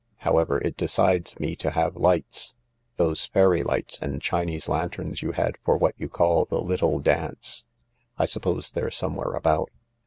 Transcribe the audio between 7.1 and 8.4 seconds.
dance— I